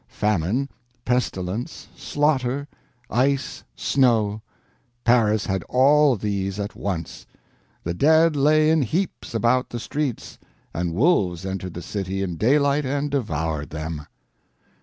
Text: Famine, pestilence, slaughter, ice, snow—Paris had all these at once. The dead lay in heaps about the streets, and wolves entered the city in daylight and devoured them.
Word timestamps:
Famine, 0.07 0.67
pestilence, 1.05 1.87
slaughter, 1.95 2.67
ice, 3.11 3.63
snow—Paris 3.75 5.45
had 5.45 5.61
all 5.69 6.15
these 6.15 6.59
at 6.59 6.75
once. 6.75 7.27
The 7.83 7.93
dead 7.93 8.35
lay 8.35 8.71
in 8.71 8.81
heaps 8.81 9.35
about 9.35 9.69
the 9.69 9.79
streets, 9.79 10.39
and 10.73 10.95
wolves 10.95 11.45
entered 11.45 11.75
the 11.75 11.83
city 11.83 12.23
in 12.23 12.37
daylight 12.37 12.83
and 12.83 13.11
devoured 13.11 13.69
them. 13.69 14.07